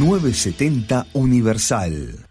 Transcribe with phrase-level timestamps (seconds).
[0.00, 2.26] 970 Universal.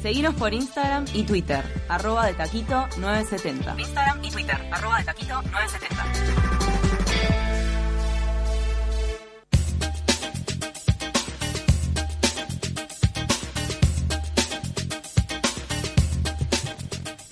[0.00, 3.74] Seguinos por Instagram y Twitter, arroba de taquito 970.
[3.80, 6.85] Instagram y Twitter, arroba de taquito 970.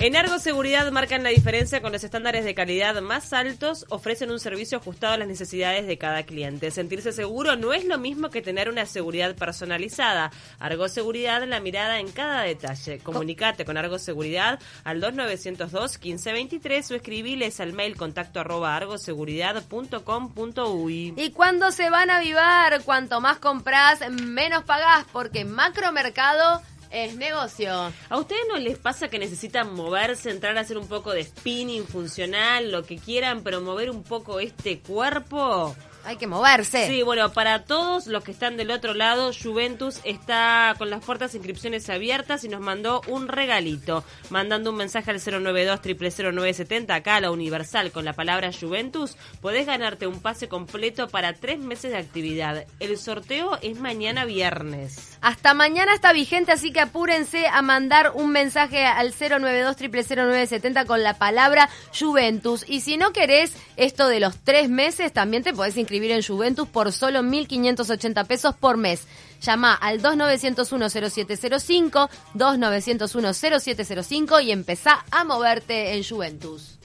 [0.04, 4.38] En Argo Seguridad marcan la diferencia con los estándares de calidad más altos, ofrecen un
[4.38, 6.70] servicio ajustado a las necesidades de cada cliente.
[6.70, 10.30] Sentirse seguro no es lo mismo que tener una seguridad personalizada.
[10.58, 12.98] Argo Seguridad, la mirada en cada detalle.
[12.98, 21.14] Comunicate con Argo Seguridad al 2902 1523 o escribiles al mail contacto arroba argoseguridad.com.uy.
[21.16, 22.82] ¿Y cuando se van a avivar?
[22.82, 26.60] Cuanto más compras, menos pagás, porque Macromercado
[26.94, 27.92] es negocio.
[28.08, 31.86] ¿A ustedes no les pasa que necesitan moverse, entrar a hacer un poco de spinning
[31.86, 35.74] funcional, lo que quieran, pero mover un poco este cuerpo?
[36.06, 36.86] Hay que moverse.
[36.86, 41.34] Sí, bueno, para todos los que están del otro lado, Juventus está con las puertas
[41.34, 47.20] inscripciones abiertas y nos mandó un regalito, mandando un mensaje al 092 0970 acá a
[47.20, 51.98] la Universal con la palabra Juventus, podés ganarte un pase completo para tres meses de
[51.98, 52.66] actividad.
[52.80, 55.16] El sorteo es mañana viernes.
[55.22, 61.02] Hasta mañana está vigente, así que apúrense a mandar un mensaje al 092 0970 con
[61.02, 62.64] la palabra Juventus.
[62.68, 66.68] Y si no querés esto de los tres meses, también te podés inscribir en Juventus
[66.68, 69.06] por solo 1.580 pesos por mes.
[69.40, 76.78] Llama al 2901-0705, 2901-0705 y empezá a moverte en Juventus.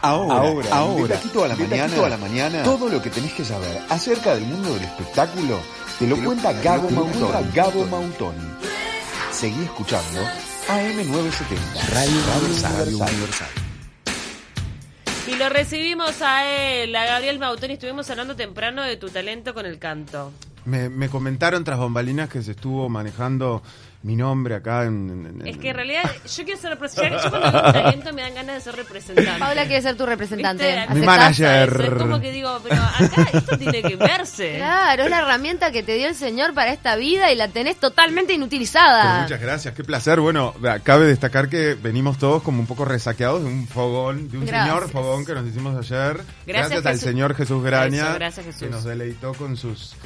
[0.00, 3.44] Ahora, ahora, ahora, de a la, mañana, a la mañana, todo lo que tenés que
[3.44, 5.58] saber acerca del mundo del espectáculo
[5.98, 7.50] te lo, cuenta Gabo Mautoni.
[7.52, 8.48] Gabo Mautoni.
[9.32, 10.20] Seguí escuchando
[10.68, 13.67] AM970, Radio, Radio Universal.
[15.28, 17.74] Y lo recibimos a él, a Gabriel Mautoni.
[17.74, 20.32] Estuvimos hablando temprano de tu talento con el canto.
[20.64, 23.62] Me, me comentaron tras bombalinas que se estuvo manejando
[24.02, 26.02] mi nombre acá en, Es que en realidad
[26.36, 27.24] yo quiero ser representante.
[27.24, 29.38] Yo cuando tengo talento me dan ganas de ser representante.
[29.40, 30.86] Paula quiere ser tu representante.
[30.94, 31.80] Mi manager.
[31.82, 34.54] Es como que digo, pero acá esto tiene que verse.
[34.56, 37.76] Claro, es la herramienta que te dio el Señor para esta vida y la tenés
[37.76, 39.22] totalmente inutilizada.
[39.22, 40.20] muchas gracias, qué placer.
[40.20, 40.54] Bueno,
[40.84, 44.88] cabe destacar que venimos todos como un poco resaqueados de un fogón, de un señor
[44.90, 46.22] fogón que nos hicimos ayer.
[46.46, 48.16] Gracias, al Señor Jesús Graña.
[48.58, 49.96] Que nos deleitó con sus,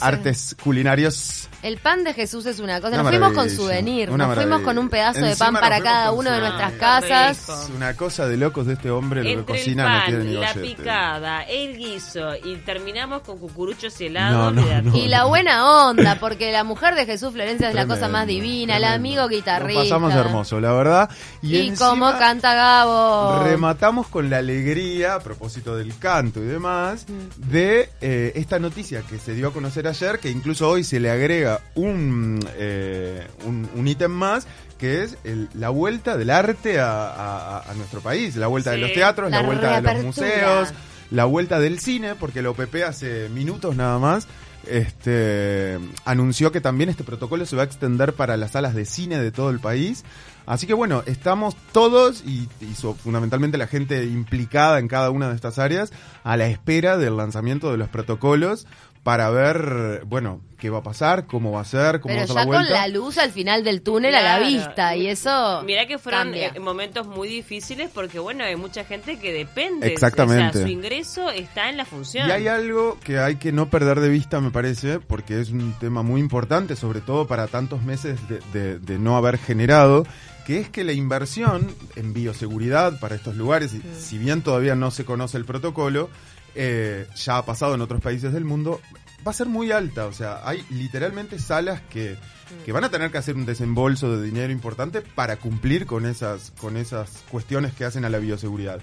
[0.00, 1.48] artes culinarios.
[1.62, 3.02] El pan de Jesús es una cosa
[3.32, 7.48] con souvenir, nos fuimos con un pedazo de pan para cada uno de nuestras casas.
[7.48, 10.54] Es una cosa de locos de este hombre, lo que cocina el no tiene La
[10.54, 14.52] picada, el guiso y terminamos con cucuruchos y helado.
[14.94, 18.76] y la buena onda, porque la mujer de Jesús Florencia es la cosa más divina,
[18.76, 19.82] el amigo guitarrista.
[19.82, 21.10] pasamos hermoso, la verdad.
[21.42, 23.44] Y, como canta Gabo.
[23.44, 27.50] Rematamos con la alegría, a propósito del canto y demás, mm.
[27.50, 31.10] de eh, esta noticia que se dio a conocer ayer, que incluso hoy se le
[31.10, 32.40] agrega un...
[32.56, 34.46] Eh, un, ítem más
[34.78, 35.16] que es
[35.54, 39.94] la vuelta del arte a, nuestro país, la vuelta de los teatros, la, vuelta de
[39.94, 40.68] los museos,
[41.10, 44.28] la vuelta del cine, porque la OPP hace minutos nada más
[44.66, 49.18] este, anunció que también este protocolo se va a extender para las salas de cine
[49.18, 50.04] de todo el país.
[50.44, 55.34] Así que bueno, estamos todos y, y fundamentalmente la gente implicada en cada una de
[55.34, 55.92] estas áreas
[56.24, 58.66] a la espera del lanzamiento de los protocolos
[59.06, 62.34] para ver, bueno, qué va a pasar, cómo va a ser, cómo va a ser
[62.34, 62.64] la vuelta.
[62.64, 66.34] con la luz al final del túnel a la vista y eso Mira que fueron
[66.34, 70.48] eh, momentos muy difíciles porque bueno, hay mucha gente que depende, Exactamente.
[70.48, 72.28] O sea, su ingreso está en la función.
[72.28, 75.72] Y hay algo que hay que no perder de vista, me parece, porque es un
[75.78, 78.18] tema muy importante, sobre todo para tantos meses
[78.52, 80.04] de, de, no haber generado,
[80.48, 85.04] que es que la inversión en bioseguridad para estos lugares, si bien todavía no se
[85.04, 86.10] conoce el protocolo,
[86.56, 88.80] eh, ya ha pasado en otros países del mundo,
[89.26, 90.06] va a ser muy alta.
[90.06, 92.16] O sea, hay literalmente salas que,
[92.64, 96.52] que, van a tener que hacer un desembolso de dinero importante para cumplir con esas,
[96.60, 98.80] con esas cuestiones que hacen a la bioseguridad.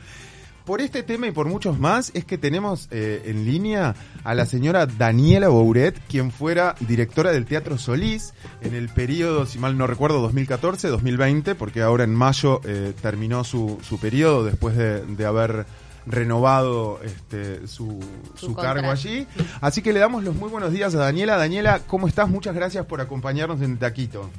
[0.66, 4.46] Por este tema y por muchos más es que tenemos eh, en línea a la
[4.46, 9.88] señora Daniela Bouret, quien fuera directora del Teatro Solís en el periodo, si mal no
[9.88, 15.66] recuerdo, 2014-2020, porque ahora en mayo eh, terminó su, su periodo después de, de haber
[16.06, 18.00] renovado este, su,
[18.36, 19.28] su, cargo allí.
[19.62, 21.38] Así que le damos los muy buenos días a Daniela.
[21.38, 22.30] Daniela, ¿cómo estás?
[22.30, 24.30] Muchas gracias por acompañarnos en Taquito.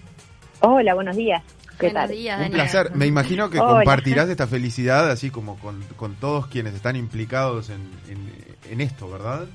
[0.61, 1.43] Hola, buenos días.
[1.79, 2.09] ¿Qué tal?
[2.09, 2.95] Días, Un placer.
[2.95, 7.91] Me imagino que compartirás esta felicidad así como con, con, todos quienes están implicados en,
[8.71, 9.47] en, esto, ¿verdad?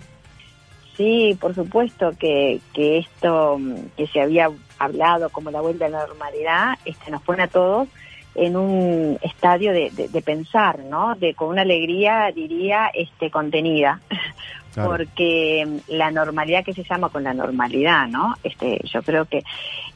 [0.97, 3.57] Sí, por supuesto que, que esto
[3.95, 7.87] que se había hablado como la vuelta a la normalidad este, nos pone a todos
[8.39, 11.15] en un estadio de, de, pensar, ¿no?
[11.15, 13.99] De con una alegría, diría, este, contenida.
[14.75, 18.35] Porque la normalidad que se llama con la normalidad, ¿no?
[18.43, 19.43] Este, yo creo que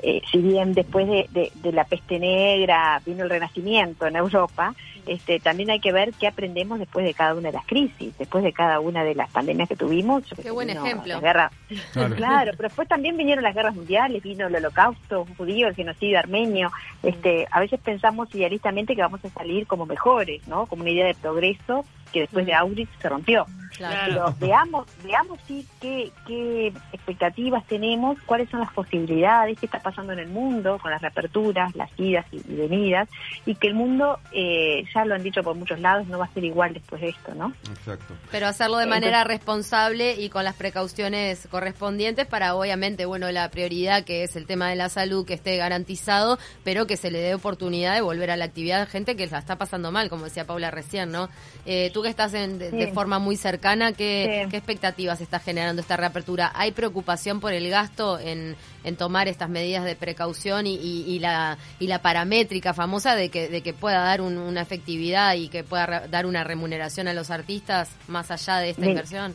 [0.01, 4.73] eh, si bien después de, de, la peste negra vino el renacimiento en Europa,
[5.07, 8.43] este, también hay que ver qué aprendemos después de cada una de las crisis, después
[8.43, 10.23] de cada una de las pandemias que tuvimos.
[10.41, 11.19] Qué buen ejemplo.
[12.15, 12.51] Claro.
[12.55, 16.71] pero después también vinieron las guerras mundiales, vino el holocausto judío, el genocidio armenio.
[17.01, 20.65] Este, a veces pensamos idealistamente que vamos a salir como mejores, ¿no?
[20.65, 23.45] Como una idea de progreso que después de Auschwitz se rompió.
[23.77, 30.13] Pero veamos, veamos sí qué, qué expectativas tenemos, cuáles son las posibilidades, qué está pasando
[30.13, 33.09] en el mundo con las reaperturas, las idas y, venidas,
[33.45, 36.33] y que el mundo, eh, ya lo han dicho por muchos lados, no va a
[36.33, 37.53] ser igual después de esto, ¿no?
[37.67, 38.13] Exacto.
[38.31, 44.03] Pero hacerlo de manera responsable y con las precauciones correspondientes para, obviamente, bueno, la prioridad
[44.03, 47.33] que es el tema de la salud, que esté garantizado, pero que se le dé
[47.33, 50.45] oportunidad de volver a la actividad a gente que la está pasando mal, como decía
[50.45, 51.29] Paula recién, ¿no?
[51.65, 55.97] Eh, tú que estás en, de, forma muy cercana, ¿qué, ¿qué expectativas está generando esta
[55.97, 56.51] reapertura?
[56.53, 61.57] ¿Hay preocupación por el gasto en, en tomar estas medidas de precaución y, y, la,
[61.79, 66.07] y la paramétrica famosa de que, de que pueda dar una efectividad y que pueda
[66.07, 69.33] dar una remuneración a los artistas más allá de esta inversión?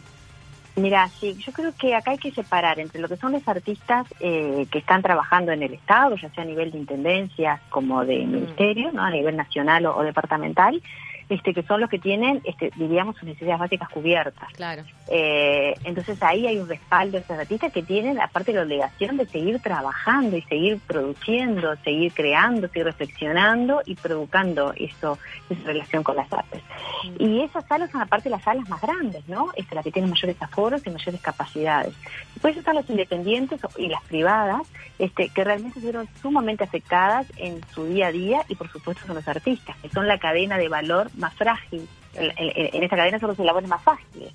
[0.78, 4.06] Mira, sí, yo creo que acá hay que separar entre lo que son los artistas
[4.20, 8.24] eh, que están trabajando en el Estado, ya sea a nivel de intendencia como de
[8.24, 8.30] mm.
[8.30, 9.02] ministerio, ¿no?
[9.02, 10.80] a nivel nacional o departamental,
[11.28, 14.52] este, que son los que tienen, este, diríamos, sus necesidades básicas cubiertas.
[14.54, 14.82] Claro.
[15.08, 19.26] Eh, entonces ahí hay un respaldo de esos artistas que tienen, aparte la obligación de
[19.26, 25.18] seguir trabajando y seguir produciendo, seguir creando, seguir reflexionando y provocando eso,
[25.50, 26.62] esa relación con las artes.
[27.04, 27.22] Mm.
[27.22, 29.50] Y esas salas son aparte las salas más grandes, ¿no?
[29.56, 31.94] Es la que tienen mayores aforos y mayores capacidades.
[32.34, 34.62] Después están los independientes y las privadas,
[34.98, 39.16] este, que realmente fueron sumamente afectadas en su día a día y por supuesto son
[39.16, 41.88] los artistas, que son la cadena de valor más frágil.
[42.14, 44.32] En, esta cadena son los eslabones más fáciles.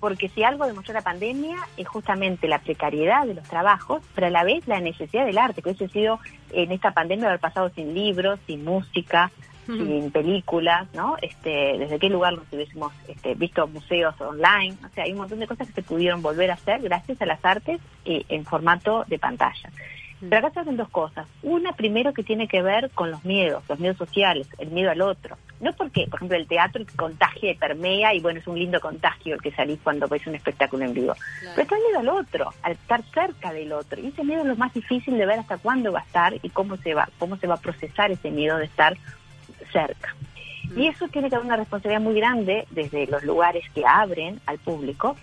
[0.00, 4.30] Porque si algo demostró la pandemia es justamente la precariedad de los trabajos, pero a
[4.30, 6.20] la vez la necesidad del arte, que hubiese sido
[6.52, 9.32] en esta pandemia haber pasado sin libros, sin música,
[9.66, 11.16] sin películas, ¿no?
[11.20, 15.40] Este, desde qué lugar nos hubiésemos este, visto museos online, o sea, hay un montón
[15.40, 19.04] de cosas que se pudieron volver a hacer gracias a las artes eh, en formato
[19.08, 19.70] de pantalla.
[20.20, 21.26] Pero acá se hacen dos cosas.
[21.42, 25.02] Una, primero, que tiene que ver con los miedos, los miedos sociales, el miedo al
[25.02, 25.36] otro.
[25.60, 29.34] No porque, por ejemplo, el teatro contagia y permea y bueno, es un lindo contagio
[29.34, 31.14] el que salís cuando ves un espectáculo en vivo.
[31.40, 34.00] Pero está el miedo al otro, al estar cerca del otro.
[34.00, 36.48] Y ese miedo es lo más difícil de ver hasta cuándo va a estar y
[36.50, 38.96] cómo se va, cómo se va a procesar ese miedo de estar
[39.72, 40.14] cerca.
[40.76, 44.58] Y eso tiene que haber una responsabilidad muy grande desde los lugares que abren al
[44.58, 45.16] público,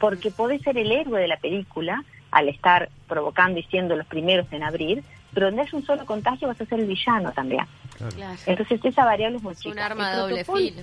[0.00, 4.50] porque podés ser el héroe de la película al estar provocando y siendo los primeros
[4.50, 5.04] en abrir,
[5.34, 7.66] pero donde hay un solo contagio vas a ser el villano también.
[8.46, 9.70] Entonces esa variable es muy chica.
[9.70, 10.82] Un arma de doble filo.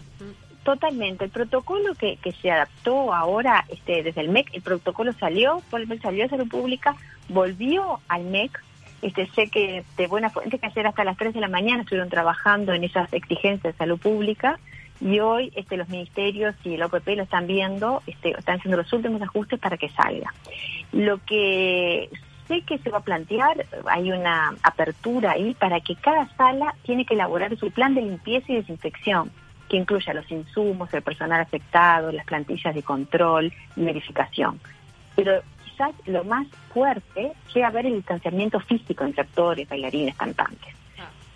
[0.63, 1.25] Totalmente.
[1.25, 5.81] El protocolo que, que se adaptó ahora este, desde el MEC, el protocolo salió, por
[5.81, 6.95] el salió de salud pública,
[7.29, 8.61] volvió al MEC.
[9.01, 12.09] Este, sé que de buena fuente que ayer hasta las 3 de la mañana estuvieron
[12.09, 14.59] trabajando en esas exigencias de salud pública
[15.01, 18.91] y hoy este, los ministerios y el OPP lo están viendo, este, están haciendo los
[18.91, 20.33] últimos ajustes para que salga.
[20.91, 22.09] Lo que
[22.49, 27.05] sé que se va a plantear, hay una apertura ahí para que cada sala tiene
[27.05, 29.31] que elaborar su plan de limpieza y desinfección,
[29.69, 34.59] que incluya los insumos, el personal afectado, las plantillas de control y verificación.
[35.15, 40.75] Pero quizás lo más fuerte sea ver el distanciamiento físico entre actores, bailarines, cantantes.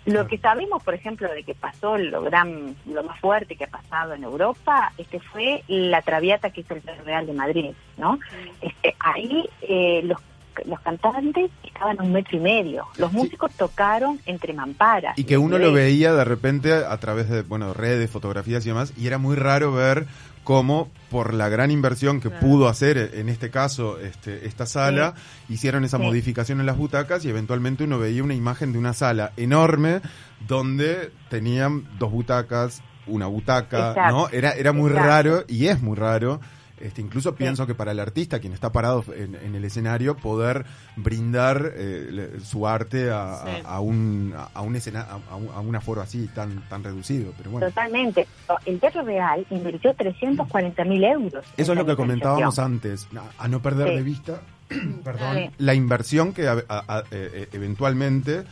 [0.06, 3.68] Lo que sabemos, por ejemplo, de que pasó lo gran, lo más fuerte que ha
[3.68, 8.18] pasado en Europa, este fue la Traviata que hizo el Real de Madrid, ¿no?
[8.60, 10.20] Este, ahí eh, los
[10.66, 12.86] los cantantes estaban a un metro y medio.
[12.96, 15.18] Los músicos tocaron entre mamparas.
[15.18, 18.92] Y que uno lo veía de repente a través de, bueno, redes, fotografías y demás,
[18.96, 20.06] y era muy raro ver
[20.44, 25.14] cómo por la gran inversión que pudo hacer en este caso este, esta sala,
[25.48, 29.32] hicieron esa modificación en las butacas y eventualmente uno veía una imagen de una sala
[29.36, 30.00] enorme
[30.46, 34.28] donde tenían dos butacas, una butaca, ¿no?
[34.28, 36.40] Era, era muy raro y es muy raro
[36.84, 41.72] este, incluso pienso que para el artista, quien está parado en, el escenario, poder brindar
[41.74, 47.32] eh, su arte a, un a un, a, un, aforo así tan tan reducido.
[47.38, 47.66] Pero bueno.
[47.68, 48.26] Totalmente.
[48.66, 51.44] El Teatro Real invirtió 340 mil euros.
[51.56, 54.42] Eso es lo que comentábamos antes, a, no perder de vista,
[55.04, 56.64] perdón, la inversión que eh,
[57.10, 58.44] eh, eventualmente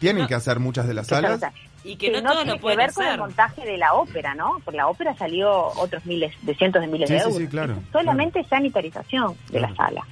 [0.00, 1.40] tienen que hacer muchas de las salas
[1.86, 4.58] y que no, todo tiene que ver con el montaje de la ópera, ¿no?
[4.64, 7.36] Por la ópera salió otros miles, de cientos de miles de euros.
[7.36, 7.76] Sí, claro.
[7.92, 10.04] Solamente sanitarización de la sala.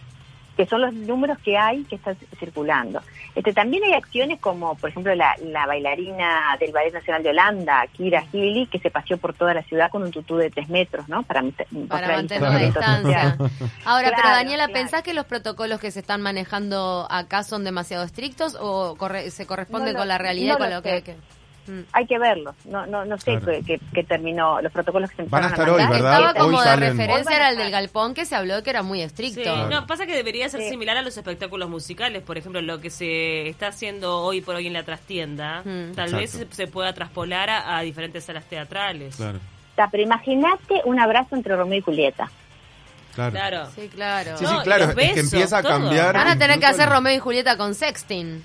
[0.56, 3.02] que son los números que hay que están circulando.
[3.34, 5.34] Este, también hay acciones como, por ejemplo, la,
[5.66, 9.90] bailarina del Ballet Nacional de Holanda, Kira Healy, que se paseó por toda la ciudad
[9.90, 11.24] con un tutú de tres metros, ¿no?
[11.24, 13.36] Para, mantener la distancia.
[13.84, 18.56] Ahora, pero Daniela, ¿pensás que los protocolos que se están manejando acá son demasiado estrictos
[18.60, 18.96] o
[19.28, 21.16] se corresponde con la realidad, con lo que...
[21.92, 22.54] Hay que verlos.
[22.64, 25.96] No, no, no sé qué, terminó, los protocolos que se Van a estar hoy, ¿verdad?
[25.96, 29.68] Estaba como de referencia era el del galpón que se habló que era muy estricto.
[29.68, 32.22] No, pasa que debería ser similar a los espectáculos musicales.
[32.22, 35.92] Por ejemplo, lo que se está haciendo hoy por hoy en la trastienda, mm.
[35.94, 39.16] tal vez se, pueda traspolar a, diferentes salas teatrales.
[39.16, 39.38] Claro.
[39.90, 42.30] pero imagínate un abrazo entre Romeo y Julieta.
[43.14, 43.68] Claro.
[43.74, 44.36] Sí, claro.
[44.38, 44.84] Sí, sí, claro.
[44.90, 46.14] es que empieza a cambiar.
[46.14, 48.42] Van a tener que hacer Romeo y Julieta con Sexting.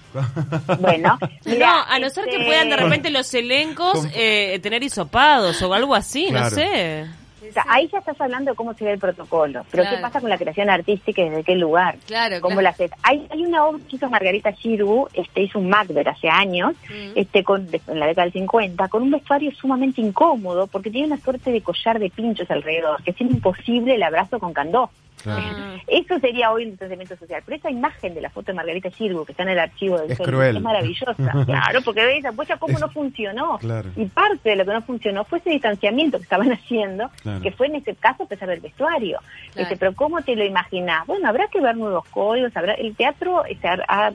[0.79, 1.17] bueno.
[1.45, 5.73] no, a no ser que puedan de este, repente los elencos eh, tener hisopados o
[5.73, 7.18] algo así, no sé
[7.67, 10.37] ahí ya estás hablando de cómo se ve el protocolo, pero ¿qué pasa con la
[10.37, 11.97] creación artística y desde qué lugar?
[12.05, 12.91] Claro, ¿Cómo la haces?
[13.03, 17.11] Hay, hay una obra que hizo Margarita Giroux, este, hizo un Macbeth hace años, mm.
[17.15, 21.17] este, con, en la década del 50, con un vestuario sumamente incómodo, porque tiene una
[21.17, 24.89] suerte de collar de pinchos alrededor, que es imposible el abrazo con candó.
[25.25, 25.77] Ah.
[25.87, 27.41] Eso sería hoy el distanciamiento social.
[27.45, 30.11] Pero esa imagen de la foto de Margarita Girgo que está en el archivo del
[30.11, 31.15] es, es maravillosa.
[31.45, 33.59] claro, porque veis, apoya cómo no funcionó.
[33.95, 37.09] Y parte de lo que no funcionó fue ese distanciamiento que estaban haciendo,
[37.41, 39.19] que fue en ese caso a pesar del vestuario.
[39.55, 41.05] Este, pero ¿cómo te lo imaginas?
[41.07, 42.55] Bueno, habrá que ver nuevos códigos.
[42.55, 44.11] Habrá, el teatro este, ha,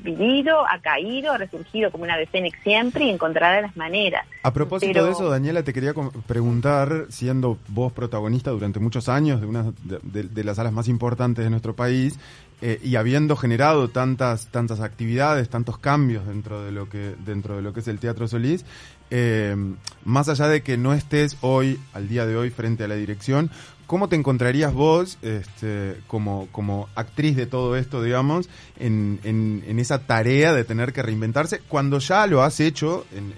[0.00, 4.26] vivido, ha caído, ha resurgido como una de Fénix siempre y encontrará las maneras.
[4.42, 5.92] A propósito de eso, Daniela, te quería
[6.26, 11.44] preguntar, siendo vos protagonista durante muchos años de una de, de las salas más importantes
[11.44, 12.18] de nuestro país
[12.60, 17.62] eh, y habiendo generado tantas tantas actividades, tantos cambios dentro de lo que dentro de
[17.62, 18.64] lo que es el Teatro Solís,
[19.10, 19.56] eh,
[20.04, 23.50] más allá de que no estés hoy al día de hoy frente a la dirección,
[23.86, 30.00] ¿cómo te encontrarías vos este, como, como actriz de todo esto, digamos, en, en, esa
[30.00, 33.32] tarea de tener que reinventarse cuando ya lo has hecho en,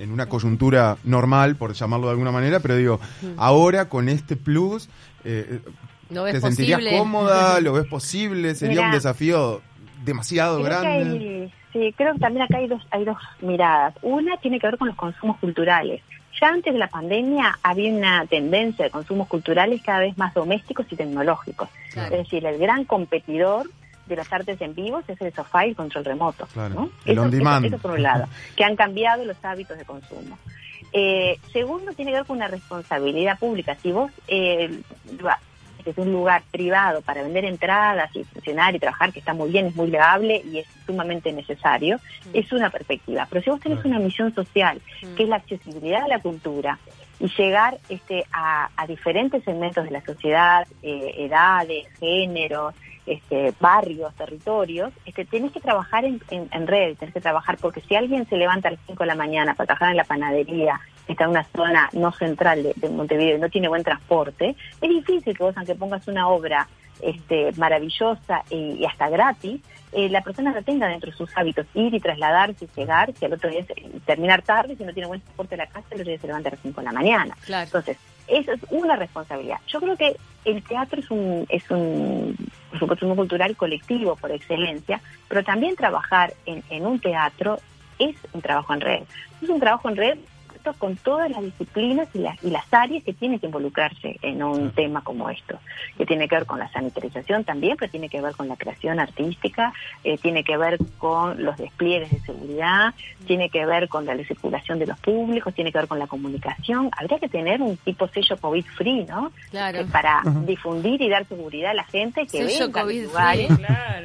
[0.00, 3.00] en, una coyuntura normal, por llamarlo de alguna manera, pero digo,
[3.36, 4.88] ahora con este plus,
[5.24, 5.60] eh,
[6.10, 7.60] ¿Te sentirías cómoda?
[7.60, 8.54] ¿Lo ves posible?
[8.54, 9.62] ¿Sería un desafío
[10.04, 11.50] demasiado grande?
[11.72, 13.94] sí, creo que también acá hay dos, hay dos miradas.
[14.02, 16.02] Una tiene que ver con los consumos culturales.
[16.40, 20.86] Ya antes de la pandemia había una tendencia de consumos culturales cada vez más domésticos
[20.90, 21.68] y tecnológicos.
[21.94, 23.68] Es decir, el gran competidor
[24.06, 26.46] de las artes en vivos es el sofá y el control remoto.
[26.52, 26.90] Claro.
[27.04, 27.66] El on demand.
[27.66, 28.26] Eso, por un lado,
[28.56, 30.38] que han cambiado los hábitos de consumo.
[30.92, 33.76] Eh, segundo, tiene que ver con una responsabilidad pública.
[33.80, 34.80] Si vos eh,
[35.82, 39.50] que es un lugar privado para vender entradas y funcionar y trabajar, que está muy
[39.50, 41.96] bien, es muy leable y es sumamente necesario,
[42.26, 42.30] mm.
[42.34, 43.26] es una perspectiva.
[43.28, 45.14] Pero si vos tenés una misión social, mm.
[45.14, 46.78] que es la accesibilidad a la cultura,
[47.20, 52.74] y llegar este, a, diferentes segmentos de la sociedad, eh, edades, géneros,
[53.10, 58.28] este, barrios, territorios, este, que trabajar en, en, red, tienes que trabajar, porque si alguien
[58.28, 61.30] se levanta a las 5 de la mañana para trabajar en la panadería, está en
[61.30, 65.56] una zona no central de, Montevideo y no tiene buen transporte, es difícil que vos,
[65.56, 66.68] aunque pongas una obra
[67.02, 69.60] este, maravillosa y, hasta gratis,
[69.92, 73.24] eh, la persona no tenga dentro de sus hábitos ir y trasladarse y llegar, si
[73.24, 73.64] al otro día
[74.06, 76.48] terminar tarde, si no tiene buen transporte de la casa, el otro día se levanta
[76.48, 77.36] a las 5 de la mañana.
[77.48, 77.96] Entonces,
[78.28, 79.58] eso es una responsabilidad.
[79.66, 82.36] Yo creo que el teatro es un, es un,
[82.70, 87.58] por supuesto, un cultural colectivo por excelencia, pero también trabajar en, en un teatro
[87.98, 89.02] es un trabajo en red.
[89.42, 90.18] Es un trabajo en red
[90.78, 94.72] con todas las disciplinas y las, y las áreas que tienen que involucrarse en un
[94.72, 95.58] tema como esto,
[95.96, 99.00] que tiene que ver con la sanitarización también, pero tiene que ver con la creación
[99.00, 99.72] artística,
[100.04, 102.94] eh, tiene que ver con los despliegues de seguridad,
[103.26, 106.90] tiene que ver con la circulación de los públicos, tiene que ver con la comunicación.
[106.96, 109.32] Habría que tener un tipo sello COVID-free, ¿no?
[109.50, 109.86] Claro.
[109.90, 113.48] para difundir y dar seguridad a la gente que sello COVID free.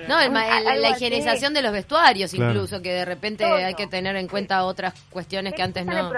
[0.08, 4.64] No, la higienización de los vestuarios incluso, que de repente hay que tener en cuenta
[4.64, 6.12] otras cuestiones que antes no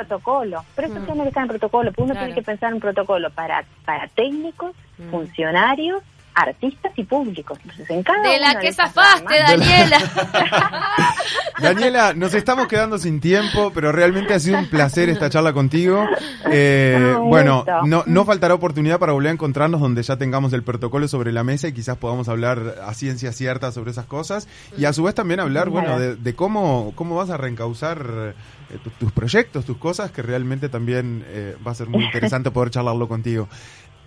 [0.76, 1.06] pero eso mm.
[1.06, 4.08] tiene que estar en protocolo, porque uno tiene que pensar en un protocolo para, para
[4.10, 5.10] técnicos, mm.
[5.10, 6.04] funcionarios,
[6.38, 7.58] artistas y públicos.
[7.64, 9.98] Entonces, en cada de la que zafaste, Daniela.
[11.60, 16.06] Daniela, nos estamos quedando sin tiempo, pero realmente ha sido un placer esta charla contigo.
[16.52, 21.08] Eh, bueno, no, no faltará oportunidad para volver a encontrarnos donde ya tengamos el protocolo
[21.08, 24.94] sobre la mesa y quizás podamos hablar a ciencia cierta sobre esas cosas y a
[24.94, 28.36] su vez también hablar, bueno, de, cómo, cómo vas a reencauzar
[29.00, 33.08] tus proyectos, tus cosas, que realmente también eh, va a ser muy interesante poder charlarlo
[33.08, 33.48] contigo.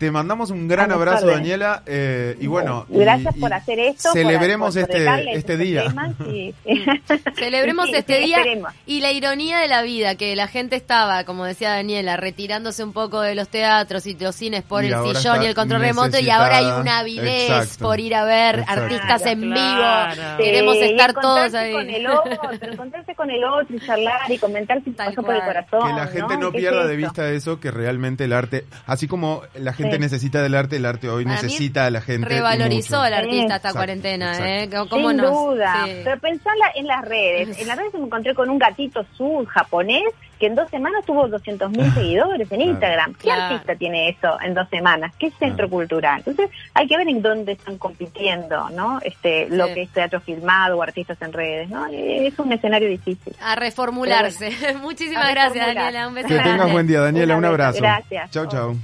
[0.01, 1.35] Te mandamos un gran A abrazo, tardes.
[1.37, 1.83] Daniela.
[1.85, 4.09] eh, y bueno, Gracias y por hacer esto.
[4.09, 5.85] por- Celebremos por este, dejarles este estos día.
[6.27, 6.55] y-
[7.39, 8.73] Celebremos Sí, este sí, día esperemos.
[8.87, 12.95] y la ironía de la vida, que la gente estaba, como decía Daniela, retirándose un
[12.95, 16.19] poco de los teatros y los cines por Y el sillón y el control remoto
[16.19, 17.85] y ahora hay una avidez Exacto.
[17.85, 18.83] por ir a ver Exacto.
[18.85, 20.15] artistas en Claro.
[20.23, 20.37] vivo.
[20.39, 21.73] Queremos Sí, estar todos ahí.
[21.73, 22.33] con el otro,
[22.73, 25.87] encontrarse con el otro y charlar y comentar si pasó por el corazón.
[25.89, 27.03] Que la gente no, ¿Qué es pierda de eso?
[27.03, 29.99] vista eso, que realmente el arte, así como la gente Sí.
[30.01, 32.29] necesita del arte, el arte hoy Para mí, necesita a la gente.
[32.29, 33.03] Revalorizó mucho.
[33.07, 34.77] al artista esta cuarentena, exacto.
[34.85, 34.87] ¿eh?
[34.89, 35.83] ¿Cómo Sin nos- duda.
[35.85, 35.93] sí.
[36.05, 37.59] Pero pensala en las redes.
[37.61, 40.05] En las redes me encontré con un gatito azul japonés
[40.39, 43.13] que en dos semanas tuvo 200.000 seguidores en Instagram.
[43.15, 43.43] ¿Qué Claro.
[43.43, 45.13] artista tiene eso en dos semanas?
[45.19, 46.23] ¿Qué centro cultural?
[46.25, 49.01] Entonces hay que ver en dónde están compitiendo, ¿no?
[49.03, 51.87] Este, Lo que es teatro filmado o artistas en redes, ¿no?
[51.93, 53.35] Es un escenario difícil.
[53.43, 54.51] A reformularse.
[54.81, 55.75] Muchísimas A gracias.
[55.75, 56.09] Daniela.
[56.09, 57.37] Un beso Que tengas buen día, Daniela.
[57.37, 57.79] Un abrazo.
[57.81, 58.31] Gracias.
[58.31, 58.77] Chau, chau.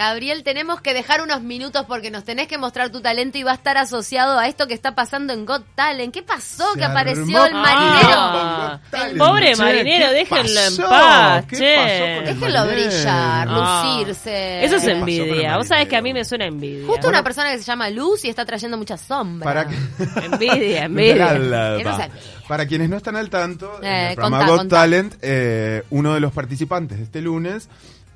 [0.00, 3.50] Gabriel, tenemos que dejar unos minutos porque nos tenés que mostrar tu talento y va
[3.50, 6.10] a estar asociado a esto que está pasando en Got Talent.
[6.14, 6.72] ¿Qué pasó?
[6.72, 8.08] Se que apareció el marinero.
[8.16, 12.16] Ah, Talent, pobre che, marinero, ¿qué déjenlo en paz, ¿Qué che.
[12.16, 12.88] el Déjenlo marinero?
[12.88, 13.82] brillar, Ah.
[14.00, 14.64] lucirse.
[14.64, 15.56] Eso es ¿Qué pasó con el envidia.
[15.58, 16.86] Vos sabés que a mí me suena envidia.
[16.86, 19.44] Justo una persona que se llama Luz y está trayendo mucha sombra.
[19.44, 19.74] Para que...
[20.24, 22.08] Envidia, envidia.
[22.48, 24.76] Para quienes no están al tanto, en Eh, el programa contá, Got contá.
[24.76, 27.68] Talent, eh, uno de los participantes de este lunes,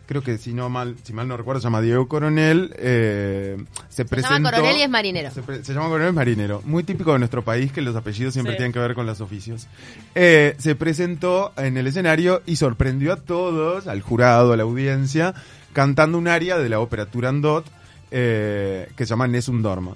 [0.07, 3.57] creo que si no mal, si mal no recuerdo, se llama Diego Coronel, eh,
[3.89, 4.35] se Se presentó.
[4.37, 5.31] llama Coronel y es marinero.
[5.31, 6.63] Se, pre- se llama Coronel Marinero.
[6.65, 8.59] Muy típico de nuestro país que los apellidos siempre Sí.
[8.59, 9.67] tienen que ver con los oficios.
[10.15, 15.35] Eh, se presentó en el escenario y sorprendió a todos, al jurado, a la audiencia,
[15.73, 17.65] cantando un aria de la ópera Turandot
[18.11, 19.95] eh, que se llama Nessun Dorma.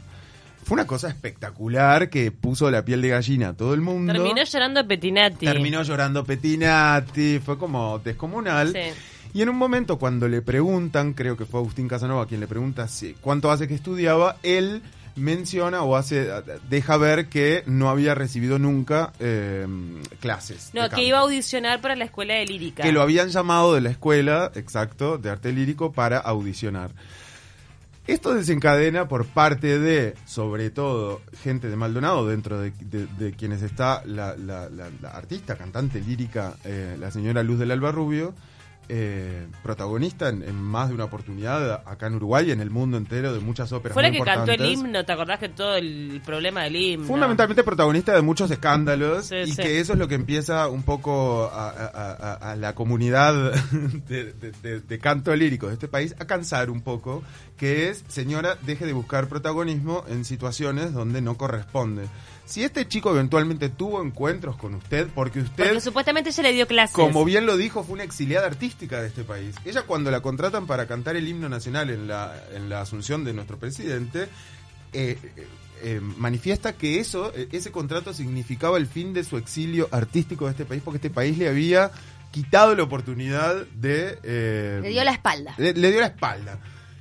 [0.64, 4.12] Fue una cosa espectacular que puso la piel de gallina a todo el mundo.
[4.12, 5.46] Terminó llorando Petinati.
[5.46, 8.72] Terminó llorando Petinati, fue como descomunal.
[8.72, 8.80] Sí.
[9.34, 12.88] Y en un momento cuando le preguntan, creo que fue Agustín Casanova quien le pregunta
[12.88, 14.82] si, cuánto hace que estudiaba, él
[15.16, 16.28] menciona o hace
[16.70, 19.66] deja ver que no había recibido nunca eh,
[20.20, 20.70] clases.
[20.74, 22.82] No, que iba a audicionar para la escuela de lírica.
[22.84, 26.92] Que lo habían llamado de la escuela, exacto, de arte lírico para audicionar.
[28.06, 33.60] Esto desencadena por parte de, sobre todo, gente de Maldonado, dentro de, de- de quienes
[33.62, 38.34] está la, la- la- la artista, cantante lírica, eh, la señora Luz del Alba Rubio,
[38.88, 42.96] eh, protagonista en, en más de una oportunidad acá en Uruguay y en el mundo
[42.96, 43.94] entero de muchas óperas.
[43.94, 47.06] Fue la muy que cantó el himno, ¿te acordás que todo el problema del himno?
[47.06, 49.62] Fundamentalmente protagonista de muchos escándalos Sí, y sí.
[49.62, 53.52] que eso es lo que empieza un poco a, a- a- a la comunidad
[54.08, 57.22] de, de- de- de canto lírico de este país a cansar un poco,
[57.56, 62.06] que es, señora, deje de buscar protagonismo en situaciones donde no corresponde.
[62.48, 65.64] Si este chico eventualmente tuvo encuentros con usted, porque usted...
[65.64, 66.94] Porque supuestamente ella le dio clases.
[66.96, 69.54] Como bien lo dijo, fue una exiliada artística de este país.
[69.66, 73.34] Ella cuando la contratan para cantar el himno nacional en la, en la asunción de
[73.34, 74.28] nuestro presidente,
[74.94, 75.46] eh, eh,
[75.82, 80.52] eh, manifiesta que eso, eh, ese contrato significaba el fin de su exilio artístico de
[80.52, 81.90] este país, porque este país le había
[82.30, 84.18] quitado la oportunidad de...
[84.22, 85.54] eh, Le dio la espalda.
[85.58, 86.58] le, le dio la espalda.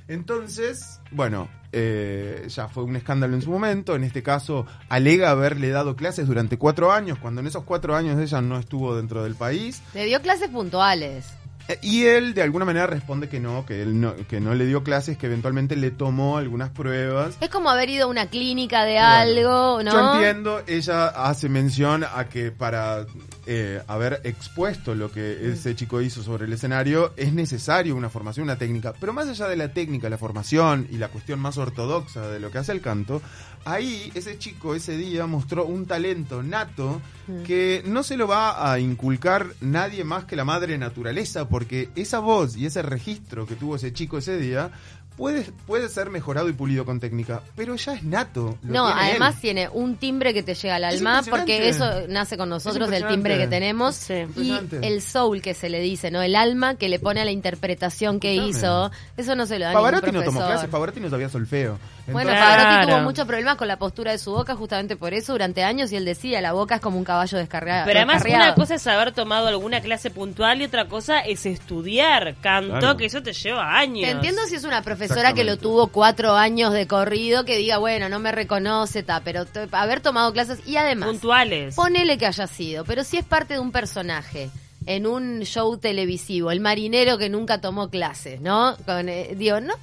[0.08, 3.94] Entonces, bueno, eh, ya fue un escándalo en su momento.
[3.94, 8.18] En este caso, alega haberle dado clases durante cuatro años, cuando en esos cuatro años
[8.18, 9.82] ella no estuvo dentro del país.
[9.94, 11.26] Le dio clases puntuales.
[11.68, 14.64] Eh, Y él de alguna manera responde que no, que él no, que no le
[14.64, 17.36] dio clases, que eventualmente le tomó algunas pruebas.
[17.42, 19.92] Es como haber ido a una clínica de Bueno, algo, ¿no?
[19.92, 23.04] Yo entiendo, ella hace mención a que para
[23.50, 28.44] eh, haber expuesto lo que ese chico hizo sobre el escenario es necesario una formación,
[28.44, 28.92] una técnica.
[29.00, 32.50] Pero más allá de la técnica, la formación y la cuestión más ortodoxa de lo
[32.50, 33.22] que hace el canto,
[33.64, 37.00] ahí ese chico ese día mostró un talento nato
[37.46, 42.18] que no se lo va a inculcar nadie más que la madre naturaleza, porque esa
[42.18, 44.72] voz y ese registro que tuvo ese chico ese día
[45.18, 48.56] puede, puede ser mejorado y pulido con técnica, pero ya es nato.
[48.62, 49.40] lo No, tiene además él.
[49.42, 53.02] tiene un timbre que te llega al Es alma, porque eso nace con nosotros, Es
[53.02, 54.24] el timbre que tenemos, Sí.
[54.36, 56.22] y el soul que se le dice, ¿no?
[56.22, 58.58] El alma que le pone a la interpretación que Escuchame.
[58.58, 61.78] hizo, eso no se lo da Pavarotti no tomó clases, Pavarotti no sabía solfeo.
[62.06, 62.92] Bueno, Entonces- Pavarotti Claro.
[62.94, 65.96] tuvo muchos problemas con la postura de su boca justamente por eso durante años y
[65.96, 67.84] él decía, la boca es como un caballo descargado.
[67.86, 68.44] Pero además descarriado".
[68.44, 72.96] una cosa es haber tomado alguna clase puntual y otra cosa es estudiar canto, Claro.
[72.96, 74.04] que eso te lleva años.
[74.06, 77.78] Te entiendo si es una profesora que lo tuvo cuatro años de corrido, que diga,
[77.78, 81.74] bueno, no me reconoce, ta, pero haber tomado clases y además, Puntuales.
[81.74, 84.50] ponele que haya sido, pero si es parte de un personaje
[84.86, 88.76] en un show televisivo, el marinero que nunca tomó clases, ¿no?
[88.86, 89.74] Con, eh, digo, no,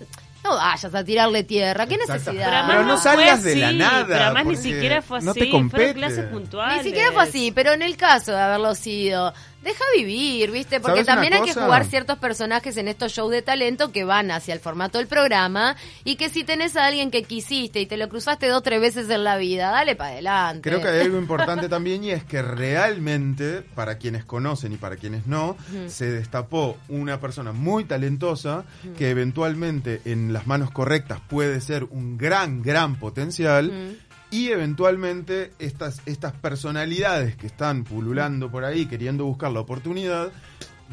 [0.43, 2.31] no vayas a tirarle tierra, ¿qué Exacto.
[2.31, 2.65] necesidad?
[2.67, 5.25] Pero no fue salgas de la nada, Pero además ni siquiera fue así.
[5.27, 6.77] no te Fueron clases puntuales.
[6.77, 9.33] Ni siquiera fue así, pero en el caso de haberlo sido,
[9.65, 10.79] Deja vivir, ¿viste?
[10.79, 14.03] Porque ¿Sabes una también hay que jugar ciertos personajes en estos shows de talento que
[14.03, 17.87] van hacia el formato del programa y que si tenés a alguien que quisiste y
[17.87, 20.69] te lo cruzaste dos o tres veces en la vida, dale para adelante.
[20.69, 24.97] Creo que hay algo importante también y es que realmente, para quienes conocen y para
[24.97, 31.59] quienes no, se destapó una persona muy talentosa que eventualmente en las manos correctas puede
[31.59, 33.97] ser un gran, gran potencial.
[34.35, 40.29] Y eventualmente estas, estas personalidades que están pululando por ahí, queriendo buscar la oportunidad,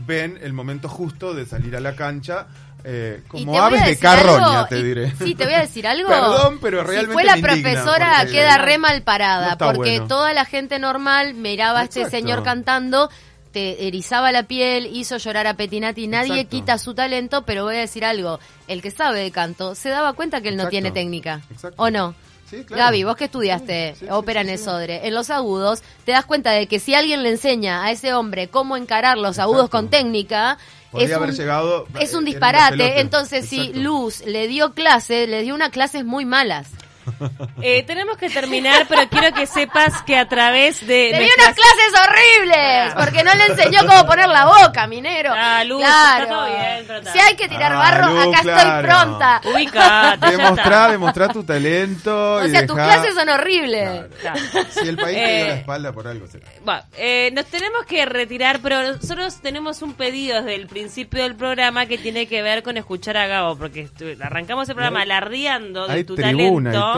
[0.06, 2.46] ven el momento justo de salir a la cancha
[2.84, 5.12] eh, Y como aves de carroña, algo, te y- diré.
[5.16, 6.08] Sí, te voy a decir algo.
[6.08, 9.90] Perdón, pero Si realmente fue la profesora, porque- queda re mal No parada, está porque
[9.98, 10.06] bueno.
[10.08, 13.08] toda la gente normal miraba a este señor cantando,
[13.52, 16.50] te erizaba la piel, hizo llorar a Petinati, nadie Exacto.
[16.50, 20.14] quita su talento, pero voy a decir algo, el que sabe de canto se daba
[20.14, 20.70] cuenta que él no Exacto.
[20.70, 21.80] tiene técnica, Exacto.
[21.82, 22.14] ¿o no?
[22.52, 22.84] Sí, claro.
[22.84, 24.52] Gaby, vos que estudiaste Sí, sí, ópera en sí.
[24.52, 28.12] Esodre, en los agudos, te das cuenta de que si alguien le enseña a ese
[28.12, 30.58] hombre cómo encarar los agudos con técnica,
[30.90, 33.00] Podría es haber un, llegado, es eh, un en disparate.
[33.00, 33.72] Entonces, si.
[33.72, 36.68] Luz le dio clase, le dio unas clases muy malas.
[37.62, 41.48] Eh, tenemos que terminar, pero quiero que sepas que a través de Le dio nuestras-
[41.48, 45.32] unas clases horribles, porque no le enseñó cómo poner la boca, minero.
[45.36, 46.22] Ah, Luz, claro.
[46.24, 47.12] está todo bien, pero está.
[47.12, 48.60] Si hay que tirar Ah, barro, Luz, acá claro.
[48.70, 49.40] estoy pronta.
[49.44, 52.34] Ubicate, Demostrá, demostrá tu talento.
[52.36, 53.88] O y sea, tus clases son horribles.
[54.20, 54.38] Claro.
[54.52, 54.66] Claro.
[54.70, 56.46] Si el país te dio Eh, la espalda por algo será.
[56.64, 61.36] Bueno, eh, nos tenemos que retirar, pero nosotros tenemos un pedido desde el principio del
[61.36, 63.88] programa que tiene que ver con escuchar a Gabo, porque
[64.20, 66.91] arrancamos el programa alardeando de hay tu tribuna talento.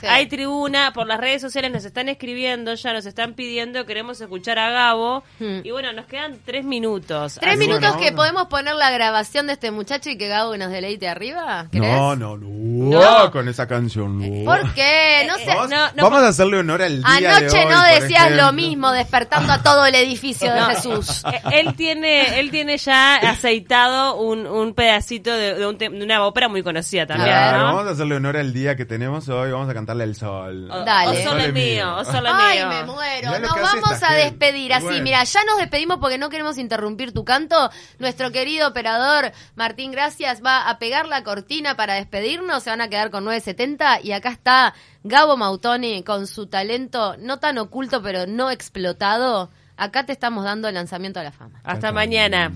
[0.00, 0.06] Sí.
[0.06, 4.58] Hay tribuna, por las redes sociales nos están escribiendo, ya nos están pidiendo, queremos escuchar
[4.58, 5.22] a Gabo.
[5.38, 5.60] Hmm.
[5.64, 7.34] Y bueno, nos quedan tres minutos.
[7.40, 8.16] Tres Así- bueno, minutos que bueno.
[8.16, 11.68] podemos poner la grabación de este muchacho y que Gabo nos deleite arriba.
[11.72, 13.30] No, no, no, No.
[13.30, 14.18] con esa canción.
[14.18, 14.44] no.
[14.44, 15.24] ¿Por qué?
[15.28, 15.46] No sé.
[15.46, 18.52] Vamos, no, no, vamos a hacerle honor al día de Anoche hoy, no decías lo
[18.52, 20.66] mismo, despertando a todo el edificio de No.
[20.66, 21.22] Jesús.
[21.32, 26.24] Eh, Él tiene, él tiene ya aceitado un, un pedacito de, de un de una
[26.24, 27.64] ópera muy conocida también, Claro, ¿no?
[27.64, 29.33] vamos a hacerle honor al día que tenemos hoy.
[29.34, 30.70] Vamos a cantarle el sol.
[30.70, 31.10] O, Dale.
[31.10, 32.68] o solo Sol es mío, o solo es Ay, mío.
[32.68, 33.28] me muero.
[33.30, 34.22] Mirá Nos vamos a gente.
[34.24, 34.84] despedir así.
[34.84, 35.02] Bueno.
[35.02, 37.70] Mira, ya nos despedimos porque no queremos interrumpir tu canto.
[37.98, 42.62] Nuestro querido operador Martín Gracias va a pegar la cortina para despedirnos.
[42.62, 47.38] Se van a quedar con 970 y acá está Gabo Mautoni con su talento no
[47.38, 49.50] tan oculto pero no explotado.
[49.76, 51.60] Acá te estamos dando el lanzamiento a la fama.
[51.64, 52.52] Hasta mañana.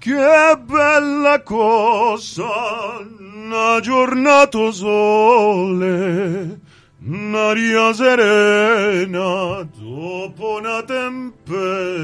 [0.00, 6.58] Che bella cosa, una giornata sole,
[7.04, 12.00] un'aria serena dopo una tempesta.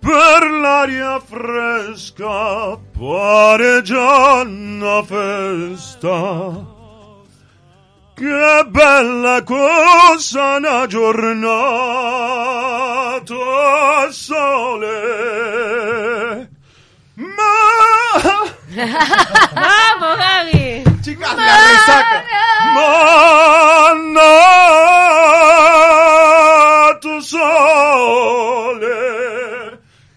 [0.00, 6.66] Per l'aria fresca pare già una festa.
[8.12, 12.72] Che bella cosa una giornata
[13.14, 14.88] a sole.
[17.16, 17.52] Ma...
[18.72, 20.82] ¡Vamos, Gaby!
[21.02, 22.24] Chicas, la resaca.
[22.72, 24.32] Mannato
[27.20, 28.96] sole,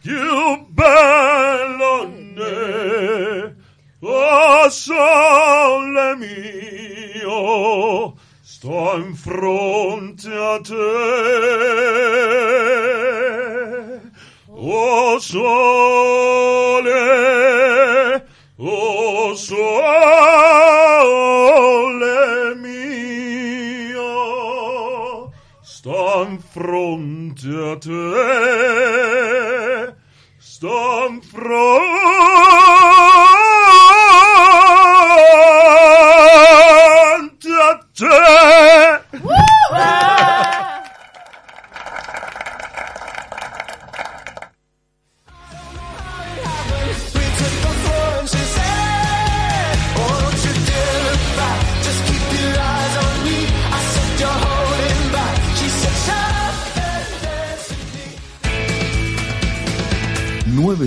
[0.01, 3.55] più bello ne,
[3.99, 8.14] oh sole mio,
[8.65, 10.73] sto in fronte a te.
[14.47, 16.15] Oh sole,
[18.57, 20.15] oh sole
[22.55, 24.01] mio,
[25.61, 28.14] sto in fronte a te,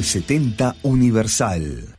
[0.08, 1.97] ...970 Universal.